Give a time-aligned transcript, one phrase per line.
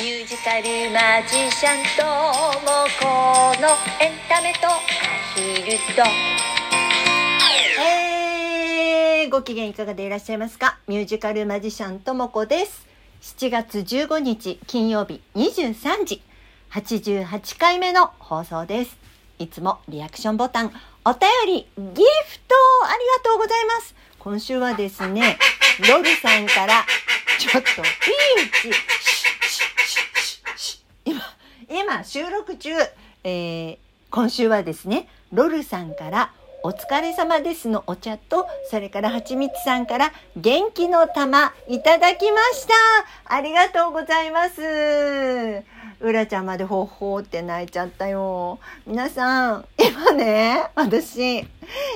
[0.00, 2.02] ミュージカルマジシャンと
[2.60, 3.04] もこ
[3.60, 3.68] の
[4.00, 4.70] エンタメとア
[5.34, 6.02] ヒルと
[7.82, 10.78] えー、ご機嫌いかがでいらっしゃいますか？
[10.88, 12.86] ミュージカルマジシャンともこです。
[13.20, 16.22] 7月15日金曜日23時
[16.70, 18.96] 88回目の放送です。
[19.38, 20.72] いつもリアクションボタン、
[21.04, 22.54] お便り、ギフト
[22.84, 23.94] ありがとうございます。
[24.18, 25.38] 今週はですね、
[25.90, 26.86] ロルさんから、
[27.38, 27.84] ちょっと、ピー
[28.52, 32.70] チ、シュッシュッシュッシュッシュッ今、収録中、
[33.22, 33.78] えー
[34.10, 36.32] 今週はですね、ロルさんから、
[36.64, 42.74] お疲れ様ですのお茶と、それからはちみつさんから元気の玉いただきました。
[43.36, 45.62] ありがとうございます。
[46.00, 48.58] うらちゃんまでほほーって泣いちゃったよ。
[48.84, 51.46] 皆さん、今ね、私、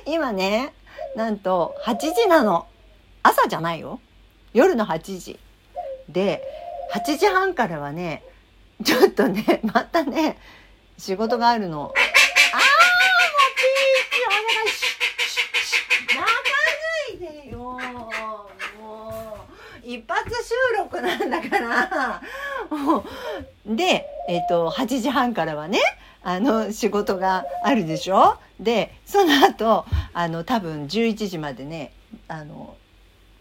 [0.06, 0.73] 今ね、
[1.16, 2.68] なんと8時なの。
[3.24, 3.98] 朝じゃないよ。
[4.52, 5.41] 夜の8時。
[6.09, 6.43] で、
[6.95, 8.23] 8時半からはね、
[8.84, 10.38] ちょっとね、またね、
[10.99, 11.80] 仕事があるの。
[11.80, 11.95] あーもう
[13.57, 14.85] ピーチお願いし
[16.15, 17.59] 泣かないでよ
[18.79, 19.26] も
[19.82, 22.23] う一発収録なんだから
[22.71, 23.04] も
[23.66, 25.80] うでえっ、と8時半からはね
[26.23, 31.93] あの仕事があるでしょでその後あの多分11時までね
[32.29, 32.76] あの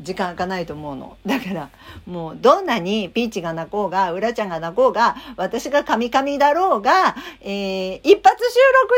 [0.01, 1.17] 時間空かないと思うの。
[1.25, 1.69] だから
[2.05, 8.95] もうどんなにピーチが泣こうがうらちゃんが泣こうが私がカミカミだろうが、えー一発収録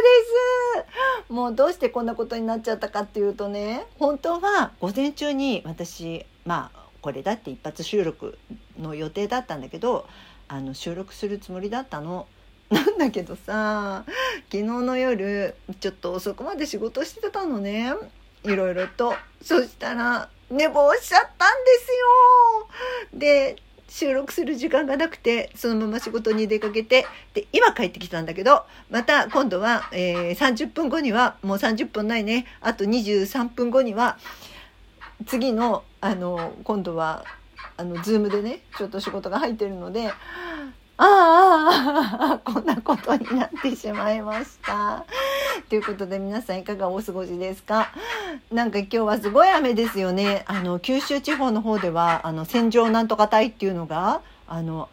[1.25, 1.33] です。
[1.33, 8.37] もうどうしてこんなことになっちゃったかっていうとね本当は午前中に私まあこれだって一発収録
[8.79, 10.07] の予定だったんだけど
[10.47, 12.27] あの収録するつもりだったの。
[12.71, 14.05] なんだけどさ
[14.51, 17.93] 昨日の夜ちょっと遅くまで仕事してたのね。
[18.43, 19.13] いろいろと。
[19.41, 21.91] そしたら寝坊しちゃったんです
[23.13, 23.55] よで
[23.87, 34.17] 収録する時間がなくてそのまま仕事に出かけてで今帰ってきたんだけどまた今度は、えー30分後にはもう30分ないねあと23分後には
[35.25, 37.23] 次のあの今度は
[37.77, 40.13] あのズームでねちょっと仕事が入ってるのであ
[40.97, 45.05] あああああこんなことになってしまいました。
[45.69, 47.89] ということで皆さんいかがお過ごしですか？
[48.51, 50.43] なんか今日はすごい雨ですよね。
[50.47, 54.89] あの九州地方の方ではあの線状なんとか帯っていうのがあの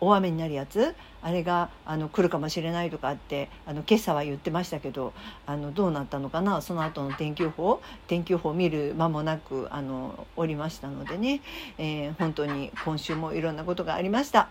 [0.00, 0.94] 大雨になるやつ？
[1.20, 5.12] あれがあの来るかもしれないとかってあの今朝は言ってましたけど
[5.46, 6.62] あのどうなったのかな？
[6.62, 7.80] その後の天気予報？
[8.06, 11.40] 天気予報を見る間もなくあのおりましたのでね、
[11.78, 14.48] えー本当に今週もいろんなことがありました。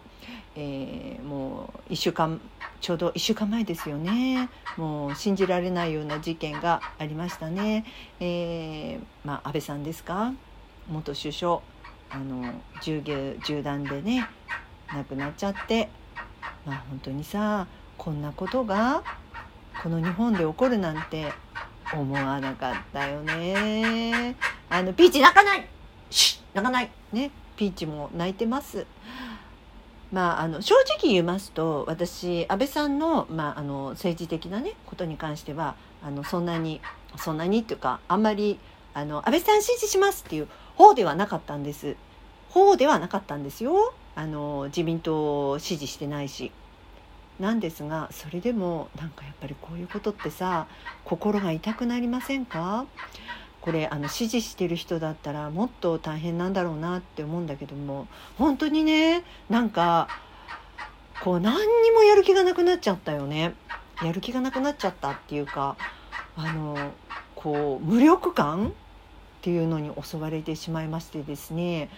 [0.55, 2.41] えーもう1週間
[2.81, 4.49] ちょうど1週間前ですよね。
[4.75, 7.85] もう信じられないような事件がありましたね、
[8.19, 10.33] えーまあ、安倍さんですか？
[10.89, 11.61] 元首相
[12.09, 13.01] あの銃
[13.45, 14.27] 銃弾でね。
[14.93, 15.89] 亡くなっちゃって。
[16.65, 17.67] まあ本当にさ
[17.97, 19.03] こんなことが
[19.81, 21.31] この日本で起こるなんて
[21.93, 24.35] 思わなかったよね。
[24.69, 25.67] あのピーチ泣かない！
[26.09, 26.91] シ泣かない！
[27.13, 28.85] ねピーチも泣いてます。
[30.11, 36.79] まあ、あの正直言いますと私安倍さんの,、まあ、あの政治的な、ね、ことに関してはあのそんなに
[37.17, 38.57] そんなにっていうかあんまり
[38.93, 41.97] あの安倍さん支持しますっていう方ではなかったんです。
[42.49, 43.93] 方ではなかったんですよ。
[44.17, 46.51] あの自民党を支持してないし。
[47.39, 50.65] なんですがそれでもなんかやっぱりこういうことってさ
[51.05, 52.87] 心が痛くなりませんか？
[53.61, 58.07] これあの支持してる人だったらもっと大変なんだろうなって思うんだけども
[58.39, 60.07] 本当にねなんか
[61.23, 63.53] こう何にもやる気がなくなっちゃったよね。
[64.01, 65.77] やる気がなくなっちゃったっていうか
[66.35, 66.75] あの
[67.35, 68.71] こう無力感っ
[69.43, 71.89] ていうのに襲われてしまいましてですね。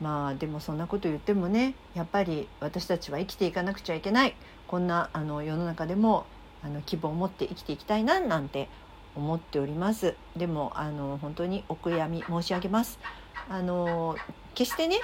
[0.00, 4.34] まあでもそんなこと言ってもねやっぱり私たちは生きていかなくちゃいけない。
[4.68, 6.26] こんなあの世の中でも
[6.62, 8.68] あの希望を持って生きていきたいななんて
[9.14, 10.14] 思っております。
[10.36, 12.98] でもあの本当にお悔やみ申し上げます。
[13.48, 14.16] あの
[14.54, 15.00] 決してね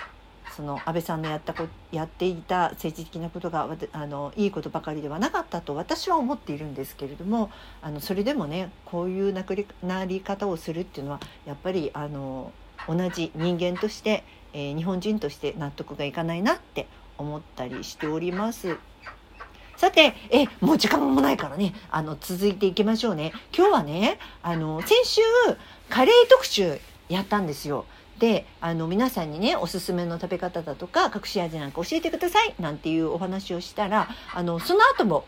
[0.56, 7.50] その安倍さんのやったこやっていた政治的なことがあのいいことばかりではなかったと私は思っているんですけれども
[7.80, 12.52] あのそれでもねこういうなくりなり方をするっていうのはやっぱりあの
[12.86, 16.86] 同じ人間として、えー日本人として納得がいかないなって
[17.18, 18.76] 思ったりしております。
[19.76, 23.32] さて、え、もう時間もないからね、あの、続いていきましょうね。
[23.56, 25.20] 今日はね、あの、先週、
[25.88, 26.78] カレー特集
[27.08, 27.84] やったんですよ。
[28.18, 35.24] で、あの、皆さんにね、おすすめの食べ方だとか、隠し味なんか教えてください、なんていうお話をしたら、あの、その後も、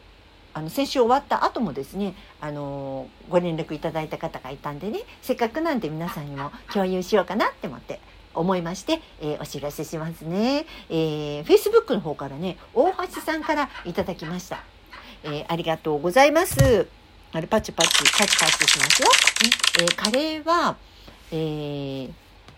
[0.52, 7.98] あの、先週終わった後もですね、あの、ご連絡いただいた方がいたんでね、せっかくなんで皆さんにも共有しようかなって思って、
[8.34, 10.66] 思いまして、えーお知らせしますね。
[10.90, 14.62] えー、Facebook の方からね、大橋さんからいただきました。
[15.24, 16.88] えーありがとうございます。
[17.32, 19.08] あれ、パチパチ、パチパチしますよ。
[19.08, 19.50] ね
[19.80, 20.76] えーカレーは、
[21.32, 22.10] えー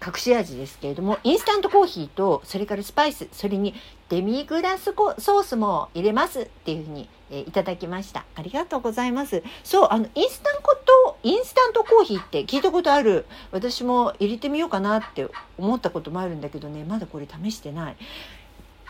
[0.06, 3.74] 隠し味ですけれども、インスタントコーヒーと、それからスパイス、それに
[4.10, 8.26] デミグラスコソースも入れますっていうふうに、えーいただきました。
[8.34, 9.42] ありがとうございます。
[9.64, 13.26] そう、あの、インスタント、インスタントコーヒーって聞いたことある。
[13.50, 15.28] 私も入れてみようかなって
[15.58, 17.96] 思ったこともあるんだけどね、まだこれ試してない。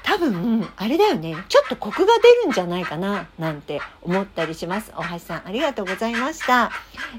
[0.02, 1.34] 多分、あれだよね。
[1.48, 4.92] ちょっとコクが出るんじゃないかな、なんて思ったりします。
[4.96, 6.70] 大橋さん、ありがとうございました。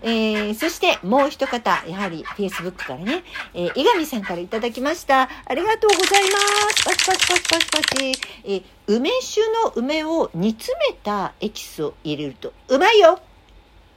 [0.04, 3.24] えー、そして、もう一方、やはり Facebook からね、
[3.54, 5.24] えー、伊上さんからいただきました。
[5.24, 6.38] ありがとうございま
[6.70, 6.86] す。
[6.86, 8.12] パチパチパチパチパチ。
[8.46, 13.20] えー梅酒の梅を煮詰めたエキスを入れると、うまいよ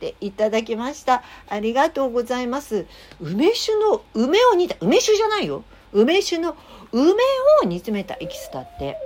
[0.01, 1.23] っていただきました。
[1.47, 2.87] ありがとうございます。
[3.21, 5.63] 梅酒の梅を煮た、梅酒じゃないよ。
[5.93, 6.57] 梅酒の
[6.93, 7.13] 梅
[7.63, 8.97] を煮詰めたエキスだって。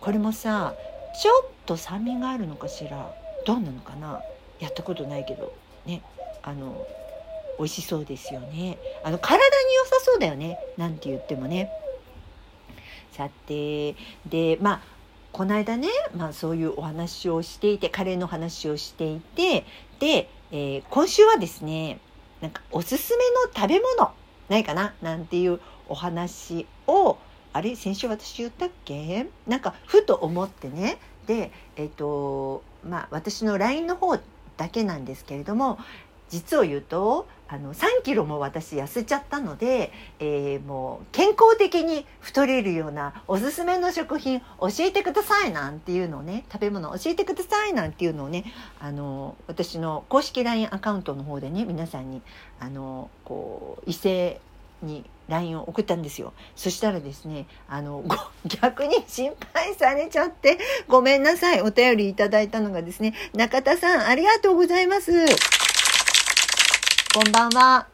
[0.00, 0.74] これもさ、
[1.22, 3.14] ちょっと酸味があるのかしら。
[3.46, 4.20] どうなのかな
[4.58, 5.52] やったことないけど。
[5.86, 6.02] ね。
[6.42, 6.84] あの、
[7.58, 8.78] 美味しそうですよね。
[9.04, 10.58] あの、体に良さそうだよね。
[10.76, 11.70] なんて言ってもね。
[13.12, 13.94] さて、
[14.26, 14.93] で、まあ、
[15.34, 19.66] この間ね、まあそういうお話をしていて、カレーの話をしていて、
[19.98, 21.98] で、えー今週はですね、
[22.40, 24.12] なんかおすすめの食べ物
[24.48, 24.94] ないかな？
[25.02, 25.58] なんていう
[25.88, 27.18] お話を、
[27.52, 27.74] あれ？
[27.74, 29.26] 先週私言ったっけ？
[29.48, 30.98] なんかふと思ってね。
[31.26, 34.16] で、えっ、と、まあ私の LINE の方
[34.56, 35.80] だけなんですけれども、
[36.28, 48.44] 実を言うとあの3キロも私痩せちゃったので、えーもう健康的に太れるようなおすすめの食品教えてくださいなんていうのをね食べ物教えてくださいなんていうのをね
[48.80, 52.22] あの私の公式 LINE アカウントの方でね皆さんに
[52.60, 54.40] あのこう異性
[54.82, 56.34] に LINE を送ったんですよ。
[56.54, 58.04] そしたらですねあの
[58.44, 60.58] 逆に心配されちゃって
[60.88, 65.63] ごめんなさいお便りいただいたのがですね中田さんありがとうございます。
[67.14, 67.86] こんばんは。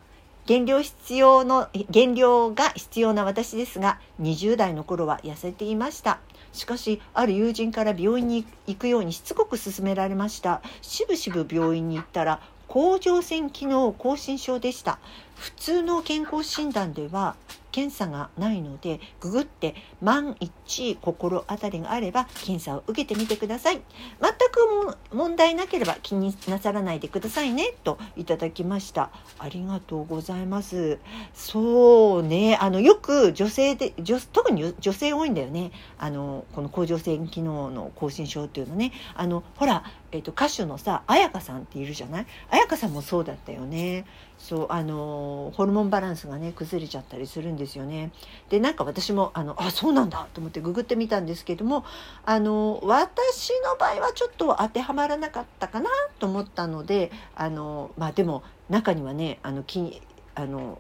[0.47, 6.21] 減量必要の、減量が必要な私ですが、20代の頃は痩せていました。
[6.55, 10.63] しかし、ある友人から病院に行くようにしつこく勧められました。
[10.81, 14.99] しぶしぶ病院に行ったら、甲状腺機能亢進症でした。
[15.41, 17.35] 普通の健康診断では、
[17.73, 23.81] 検査がないので、ググって万一心当たりがあれば検査を受けてみてください。
[24.21, 29.11] 全く問題なければ気になさらないでくださいねといただきました。
[29.39, 30.99] ありがとうございます。
[31.33, 35.71] そうねあのよく女性で女特に女性多いんだよね。
[35.97, 38.91] あのこの甲状腺機能の亢進症っていうのね。
[39.15, 42.27] あのほら、えっと歌手のさ彩香さんっているじゃない？
[42.51, 44.07] 彩香さんもそうだったよね。
[44.39, 48.12] そうあのホルモンバランスがね崩れちゃったりするんですよね
[48.49, 51.85] でなんか私もあのあそうなんだと思ってググってみたんですけども
[52.25, 60.00] あの私の場合はちょっと当てはまらなかったかなと思ったのであのまあでも中にはねあのき
[60.35, 60.79] あの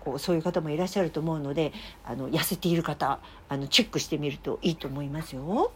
[0.00, 1.72] こうそういう方もいらっしゃると思うので
[2.04, 5.72] あの痩せている方あのチェックしてみるといいと思いますよ。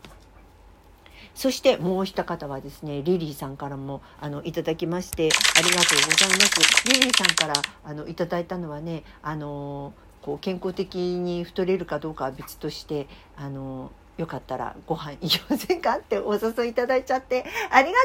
[1.35, 6.89] そしてもう一方はですねリリーさんからもあのいただきましてありがとうございます。
[6.93, 17.99] リリーさんからあのいただいたのはねあのこう健康的に太れるかどうかは別としてあのよかったらご飯行きませんかってお誘いいただいちゃってありが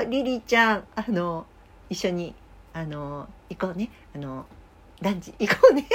[0.00, 0.84] とうリリーちゃん。
[0.94, 1.46] あの
[1.88, 2.34] 一緒に
[2.72, 3.90] あの行こうね。
[4.14, 4.46] あの
[5.00, 5.86] ランチ行こうね。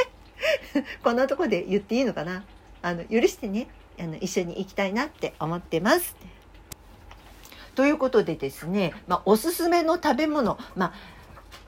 [1.04, 2.44] こんなとこで言っていいのかな。
[2.82, 3.68] あの許してね。
[4.00, 6.16] あの一緒に行きたいなって思ってます。
[7.78, 10.94] ということでですね、まあ、おすすめの食べ物、まあ、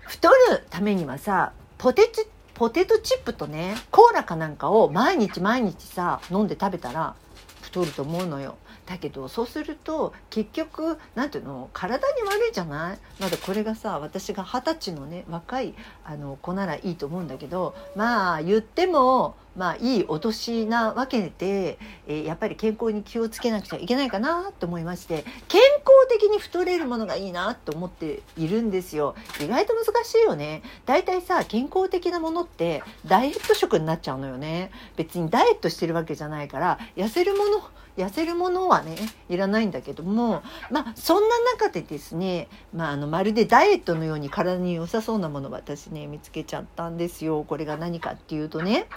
[0.08, 2.26] 太るためにはさポテチ
[2.56, 7.14] ポテトチップとねコーラかなんかを毎日毎日さ飲んで食べたら
[7.62, 8.58] 太ると思うのよ。
[8.88, 13.00] だけどそうすると結局なんていうの体に悪いじゃない？
[13.20, 29.16] まだこれがさ私が二十歳のね若いあの子ならいいと思うんだけどまあ言ってもまあいいお年なわけで、えーやっぱり健康に気をつけなくちゃいけないかなと思いまして健康的に太れるものがいいなと思っているんですよ。
[29.42, 30.62] 意外と難しいよね。
[30.86, 34.72] だいたいさ健康的なものってダイエット食になっちゃうのよね。
[34.96, 37.62] 別にダイエットしてるわけじゃないから痩せるもの
[37.98, 38.96] 痩せるものはね
[39.28, 47.44] いらないんだけどもまあそんな中でですね、まあ、あのまるでダイエットのように体に良さそうなものを私ね見つけちゃったんですよ。
[47.44, 48.88] これが何かっていうとね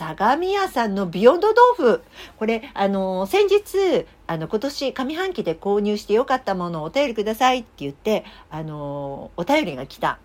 [0.00, 2.02] 相模屋さんのビヨンド豆腐。
[2.38, 10.18] これあの先日あの今年上半期で購入してよかったものをお便りくださいって言ってあのお便りが来た。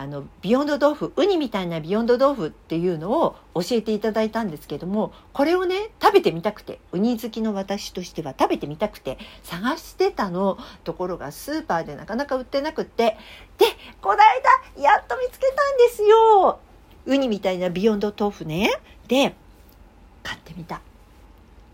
[0.00, 13.16] あのビヨンド豆腐ウニみたいなビヨンド豆腐っていうのを教えていただいたんですけどもこれをね食べてみたくてウニ好きの私としては食べてみたくて探してたのところがスーパーでなかなか売ってなくって
[13.58, 13.66] で
[14.00, 14.18] この
[14.76, 16.60] 間やっと見つけたんですよ。
[17.06, 18.70] ウニみたいなビヨンド豆腐ね。
[19.08, 19.34] で
[20.22, 20.80] 買ってみた。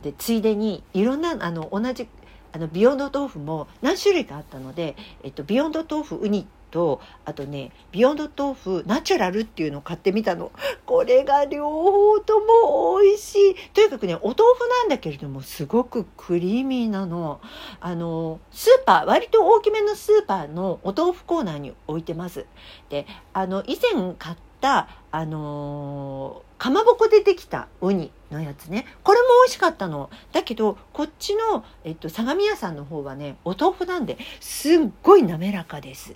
[0.03, 2.07] でついでにいろんなあの同じ
[2.53, 10.53] あのビヨンド豆腐も何種類かあったので、えっと、ビヨンド豆腐ウニとあとねビヨンド豆腐ナチュラルっていうのを買ってみたの。
[10.87, 13.55] これが両方とも美味しい。
[13.73, 17.41] とにかくねお豆腐なんだけれどもすごくクリーミーなの。
[17.81, 22.47] あのスーパー割と大きめのスーパーのお豆腐コーナーに置いてます。
[22.89, 28.87] であの以前買ったあのかまぼこでできたウニのやつね。
[29.03, 30.11] これも美味しかったの。
[30.33, 36.15] だけどこっちの、えっと、相模屋さんの方はねお豆腐なんですっごい滑らかです。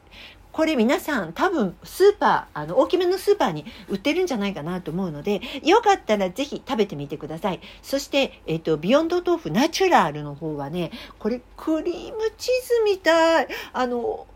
[0.50, 7.60] これ皆さん多分スーパーあの大きめのスーパーに売ってるんじゃないかなと思うのでよかったらぜひ食べてみてください。
[7.82, 13.48] そして、えっと、ビヨンド豆腐ナチュラルの方はねこれクリームチーズみたい。
[13.72, 14.26] あの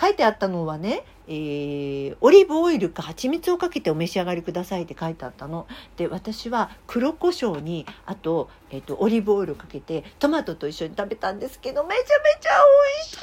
[0.00, 5.68] 書いてあったのはね、えーオリーブオイルか蜂蜜をかけてお召し上がりくださいって書いてあったの。
[5.96, 12.06] で私は黒胡椒にあと,、えっとオリーブオイルかけてトマトと一緒に食べたんですけどめちゃめ
[12.40, 12.50] ちゃ
[12.98, 13.18] 美味し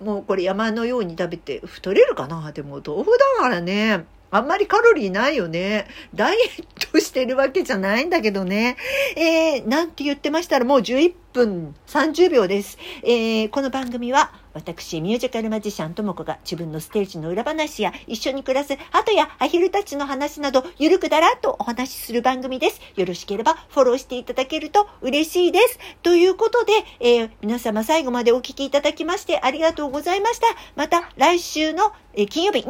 [0.00, 2.52] いもうこれ山のように食べて太れるかな？
[2.52, 5.86] でも豆腐だからねあんまりカロリーないよね。
[6.14, 8.76] ダイエットしてるわけじゃないんだけどね。
[9.16, 12.76] えー、なんて言ってましたらもう11分30秒です。
[13.02, 22.80] えー、この番組は私、ミュージカルマジシャンともこが自分のステージの裏話や一緒に暮らす鳩やアヒルたちの話などゆるくだらっとお話しする番組です。
[22.96, 25.78] よろしければフォローしていただけると嬉しいです。
[26.02, 30.46] ということで、えー皆様最後までお聞きいただきましてありがとうございました。
[30.76, 31.92] また来週の、
[32.30, 32.64] 金曜日23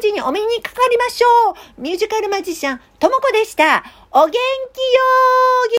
[0.00, 1.80] 時にお目にかかりましょう。
[1.80, 3.84] ミュージカルマジシャンともこでした。
[4.10, 5.70] お元気よー